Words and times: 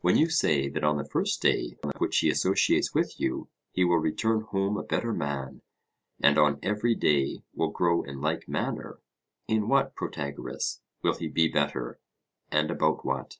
When 0.00 0.16
you 0.16 0.28
say 0.28 0.68
that 0.70 0.82
on 0.82 0.96
the 0.96 1.04
first 1.04 1.40
day 1.40 1.76
on 1.84 1.92
which 1.98 2.18
he 2.18 2.28
associates 2.30 2.94
with 2.94 3.20
you 3.20 3.48
he 3.70 3.84
will 3.84 4.00
return 4.00 4.40
home 4.40 4.76
a 4.76 4.82
better 4.82 5.12
man, 5.12 5.62
and 6.20 6.36
on 6.36 6.58
every 6.64 6.96
day 6.96 7.44
will 7.54 7.70
grow 7.70 8.02
in 8.02 8.20
like 8.20 8.48
manner, 8.48 8.98
in 9.46 9.68
what, 9.68 9.94
Protagoras, 9.94 10.80
will 11.04 11.14
he 11.14 11.28
be 11.28 11.46
better? 11.46 12.00
and 12.50 12.72
about 12.72 13.04
what? 13.06 13.36